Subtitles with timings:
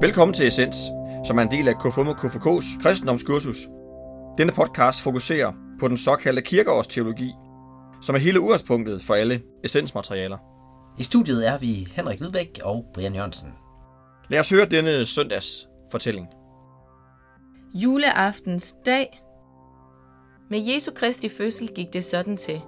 [0.00, 0.76] Velkommen til Essens,
[1.26, 3.68] som er en del af KFUM og KFK's kristendomskursus.
[4.38, 7.32] Denne podcast fokuserer på den såkaldte kirkeårsteologi,
[8.02, 10.38] som er hele udgangspunktet for alle essensmaterialer.
[10.98, 13.48] I studiet er vi Henrik Hvidbæk og Brian Jørgensen.
[14.28, 16.28] Lad os høre denne søndags fortælling.
[17.74, 19.20] Juleaftens dag.
[20.50, 22.60] Med Jesu Kristi fødsel gik det sådan til.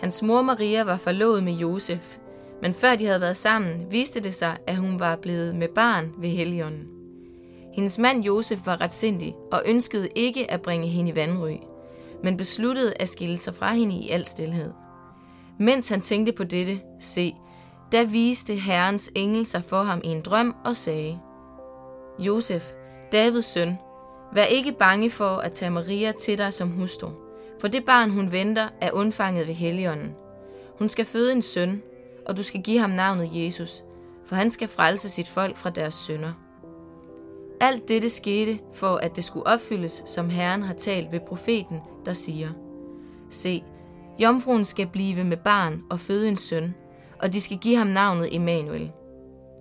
[0.00, 2.16] Hans mor Maria var forlovet med Josef,
[2.62, 6.12] men før de havde været sammen, viste det sig, at hun var blevet med barn
[6.18, 6.88] ved Helligånden.
[7.72, 11.56] Hendes mand Josef var retsindig og ønskede ikke at bringe hende i vandry,
[12.22, 14.72] men besluttede at skille sig fra hende i al stilhed.
[15.58, 17.34] Mens han tænkte på dette, se,
[17.92, 21.18] der viste Herrens engel sig for ham i en drøm og sagde,
[22.18, 22.72] Josef,
[23.12, 23.78] Davids søn,
[24.34, 27.08] vær ikke bange for at tage Maria til dig som hustru,
[27.60, 30.14] for det barn, hun venter, er undfanget ved Helligånden.
[30.78, 31.82] Hun skal føde en søn,
[32.30, 33.84] og du skal give ham navnet Jesus,
[34.24, 36.32] for han skal frelse sit folk fra deres synder.
[37.60, 42.12] Alt dette skete for, at det skulle opfyldes, som Herren har talt ved profeten, der
[42.12, 42.48] siger,
[43.30, 43.62] Se,
[44.20, 46.74] jomfruen skal blive med barn og føde en søn,
[47.22, 48.92] og de skal give ham navnet Emmanuel.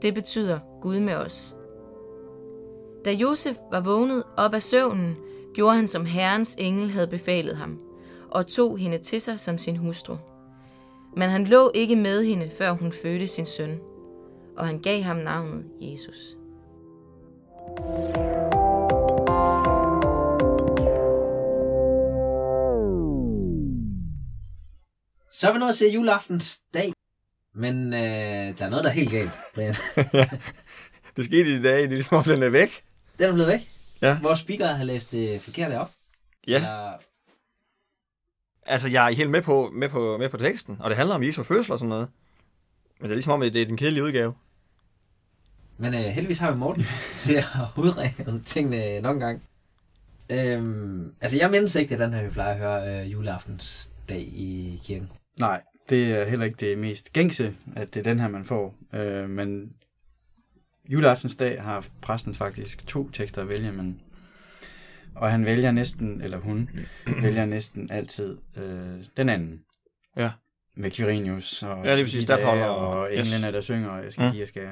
[0.01, 1.55] Det betyder Gud med os.
[3.05, 5.15] Da Josef var vågnet op af søvnen,
[5.53, 7.79] gjorde han som Herrens engel havde befalet ham,
[8.31, 10.15] og tog hende til sig som sin hustru.
[11.17, 13.79] Men han lå ikke med hende, før hun fødte sin søn,
[14.57, 16.35] og han gav ham navnet Jesus.
[25.31, 26.93] Så er vi nået til juleaftens dag.
[27.55, 29.75] Men øh, der er noget, der er helt galt, Brian.
[31.15, 32.83] Det skete i dag, det er ligesom om den er væk.
[33.19, 33.69] Den er blevet væk.
[34.01, 34.19] Ja.
[34.21, 35.91] Vores speaker har læst det forkert op.
[36.47, 36.91] Ja, Eller,
[38.69, 41.23] altså jeg er helt med på, med på, med på teksten, og det handler om
[41.23, 42.07] Jesu fødsel og sådan noget.
[42.99, 44.33] Men det er ligesom om, at det er den kedelige udgave.
[45.77, 46.85] men øh, heldigvis har vi Morten
[47.17, 47.45] til at
[47.77, 49.41] udrede tingene nok en gang.
[50.29, 53.89] Øhm, altså, jeg mindes ikke, det er den her, vi plejer at høre øh, juleaftens
[54.09, 55.11] dag i kirken.
[55.39, 58.75] Nej, det er heller ikke det mest gængse, at det er den her, man får.
[58.93, 59.73] Øh, men
[60.89, 64.01] juleaftensdag har præsten faktisk to tekster at vælge, men
[65.15, 66.69] og han vælger næsten, eller hun
[67.23, 69.59] vælger næsten altid øh, den anden.
[70.17, 70.31] Ja.
[70.77, 73.33] Med Quirinius og Ja, det er præcis, Ida statholder og, og- yes.
[73.33, 74.31] englene, der synger, og jeg skal Mm.
[74.31, 74.67] give, jeg skal.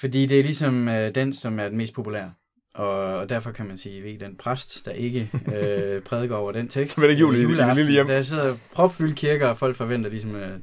[0.00, 2.32] Fordi det er ligesom øh, den, som er den mest populære.
[2.74, 6.68] Og, og derfor kan man sige, ved den præst, der ikke øh, prædiker over den
[6.68, 6.96] tekst.
[6.96, 8.06] Bliver det jul i- det juleaften, lille hjem.
[8.06, 10.58] Der sidder propfyldt kirker, og folk forventer ligesom øh,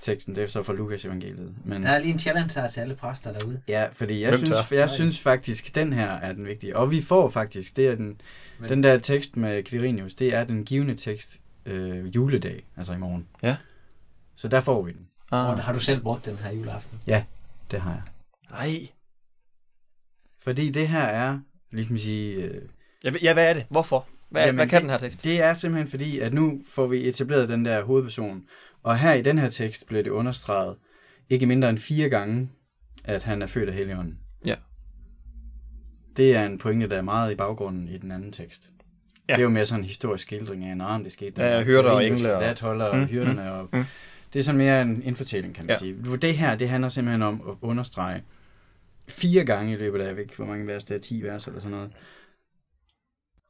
[0.00, 0.34] teksten.
[0.34, 1.54] Det er så fra Lukas evangeliet.
[1.64, 3.60] Men, Der er lige en challenge her til alle præster derude.
[3.68, 4.76] ja, fordi jeg Hvem synes, tør?
[4.76, 6.76] jeg synes faktisk, den her er den vigtige.
[6.76, 8.20] Og vi får faktisk, det er den,
[8.58, 11.36] Men- den der tekst med Quirinius, det er den givende tekst
[11.66, 13.26] øh, juledag, altså i morgen.
[13.42, 13.56] Ja.
[14.36, 15.06] Så der får vi den.
[15.32, 16.98] Morten, har du selv brugt den her juleaften?
[17.70, 18.02] Det har jeg.
[18.50, 18.88] Nej.
[20.40, 21.38] Fordi det her er,
[21.72, 22.62] ligesom at sige, øh,
[23.04, 23.64] Ja, ja, hvad er det?
[23.70, 24.06] Hvorfor?
[24.30, 25.24] Hvad, Jamen, hvad kan det- den her tekst?
[25.24, 28.42] Det er simpelthen fordi, at nu får vi etableret den der hovedperson.
[28.88, 30.76] Og her i den her tekst bliver det understreget
[31.28, 32.50] ikke mindre end fire gange,
[33.04, 34.18] at han er født af Helligånden.
[34.46, 34.54] Ja.
[36.16, 38.70] Det er en pointe, der er meget i baggrunden i den anden tekst.
[39.28, 39.32] Ja.
[39.32, 41.42] Det er jo mere sådan en historisk skildring af, når det skete.
[41.42, 43.52] Ja, hyrder og engle og- Statholder og Mm, hyrderne.
[43.52, 43.84] Og mm.
[44.32, 45.78] Det er sådan mere en indfortælling, kan man Ja.
[45.78, 46.16] sige.
[46.22, 48.22] Det her, det handler simpelthen om at understrege
[49.08, 51.46] fire gange i løbet af, jeg ved ikke, hvor mange vers det er, 10 vers
[51.46, 51.90] eller sådan noget.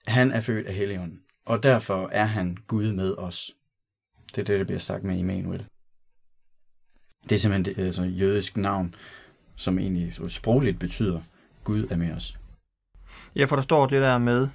[0.07, 3.51] Han er født af Helligånden, og derfor er han Gud med os.
[4.39, 5.65] Det er det, der bliver sagt med Immanuel.
[7.29, 8.95] Det er simpelthen det altså, jødisk navn,
[9.57, 11.21] som egentlig så sprogligt betyder,
[11.65, 12.39] Gud er med os.
[13.37, 14.49] Ja, for der står det der med,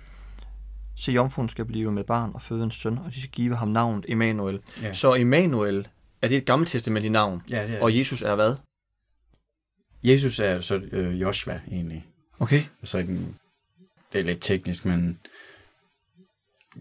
[0.95, 3.67] se jomfruen skal blive med barn og føde en søn, og de skal give ham
[3.67, 4.59] navnet Emmanuel.
[4.81, 5.87] Ja, Så Emmanuel,
[6.21, 7.41] er det et gammeltestamentligt navn?
[7.49, 8.55] ja det er Og Jesus er hvad?
[10.03, 12.05] Jesus er så øh, Joshua egentlig.
[12.39, 12.61] Okay.
[12.83, 13.35] Så i den,
[14.13, 15.19] det er lidt teknisk, men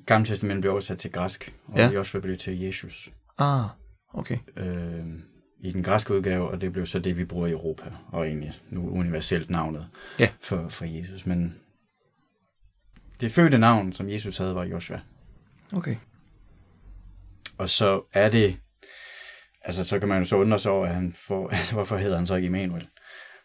[0.06, 1.88] Gamle Testament blev oversat til græsk, og Ja.
[1.90, 3.64] Joshua blev til Jesus Ah,
[4.14, 4.38] okay.
[4.56, 5.06] øh,
[5.60, 8.52] i den græske udgave, og det blev så det, vi bruger i Europa, og egentlig
[8.70, 10.28] nu universelt navnet Ja.
[10.40, 11.26] for, for Jesus.
[11.26, 11.60] Men
[13.20, 15.00] det fødte navn, som Jesus havde, var Joshua.
[15.72, 15.96] Okay.
[17.58, 18.56] Og så er det,
[19.62, 22.16] altså så kan man jo så undre sig over, at han får, altså, hvorfor hedder
[22.16, 22.88] han så ikke Immanuel,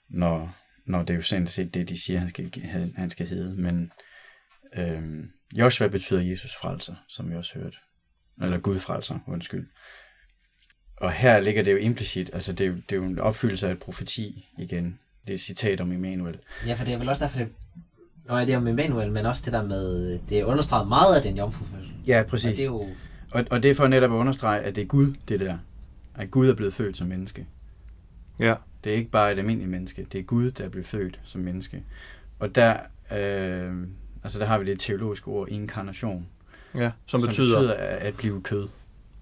[0.09, 0.55] når,
[0.85, 2.51] når det er jo sådan set det, de siger, han skal,
[2.95, 3.55] han skal hedde.
[3.61, 3.91] Men
[4.77, 7.77] øhm, Joshua betyder Jesus frelser, som vi også hørte.
[8.41, 9.67] Eller Gud frelser, undskyld.
[10.97, 13.67] Og her ligger det jo implicit, altså det er jo, det er jo en opfyldelse
[13.67, 14.99] af et profeti igen.
[15.21, 16.39] Det er et citat om Immanuel.
[16.65, 17.47] Ja, for det er vel også derfor, det...
[18.25, 20.19] Nå, ja, det er om Emmanuel, men også det der med...
[20.29, 21.91] Det er understreget meget af den jomfrufødsel.
[22.07, 22.55] Ja, Og præcis.
[22.55, 22.87] det er jo...
[23.31, 25.57] Og, og det er for netop at understrege, at det er Gud, det der.
[26.15, 27.47] At Gud er blevet født som menneske.
[28.39, 28.55] Ja.
[28.83, 30.07] Det er ikke bare et almindeligt menneske.
[30.11, 31.83] Det er Gud, der er blevet født som menneske.
[32.39, 32.77] Og der,
[33.11, 33.87] øh,
[34.27, 36.27] altså der har vi det teologiske ord inkarnation.
[36.75, 37.59] Ja, som, som betyder...
[37.59, 38.67] betyder at, at blive kød.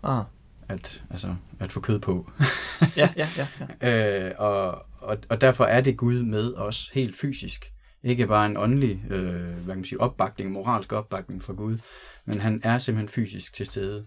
[0.04, 0.24] Ah.
[0.70, 2.32] At, altså, at få kød på.
[2.98, 3.48] ja, ja, ja.
[3.82, 4.28] ja.
[4.28, 7.74] øh, og, og, og derfor er det Gud med os helt fysisk.
[8.04, 11.78] Ikke bare en åndelig øh, hvad kan man sige, opbakning, moralsk opbakning fra Gud,
[12.26, 14.06] men han er simpelthen fysisk til stede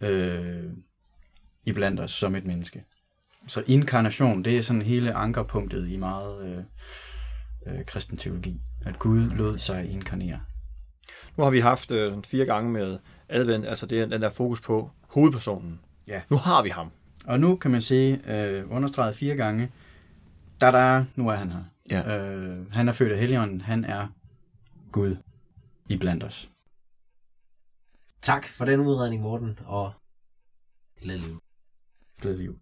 [0.00, 0.64] øh,
[1.64, 2.84] i blandt os som et menneske.
[3.46, 6.64] Så inkarnation, det er sådan hele ankerpunktet i meget øh,
[7.66, 8.60] øh, kristen teologi.
[8.86, 10.40] At Gud lod sig inkarnere.
[11.36, 12.98] Nu har vi haft øh, fire gange med
[13.28, 15.80] advent, altså det er den der fokus på hovedpersonen.
[16.06, 16.22] Ja.
[16.30, 16.90] Nu har vi ham.
[17.26, 19.70] Og nu kan man sige, øh, understreget fire gange,
[20.60, 21.64] da da, nu er han her.
[21.90, 22.18] Ja.
[22.18, 24.06] Øh, han er født af Helligånden, han er
[24.92, 25.16] Gud
[25.88, 26.50] i blandt os.
[28.22, 29.92] Tak for den udredning, Morten, og
[31.02, 31.40] glædelig jul.
[32.20, 32.56] Glædelig jul.